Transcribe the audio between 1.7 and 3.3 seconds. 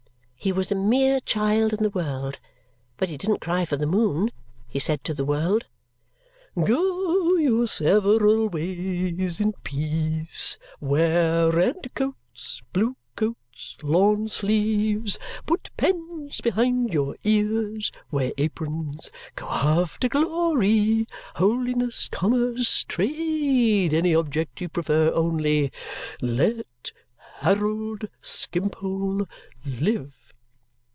in the world, but he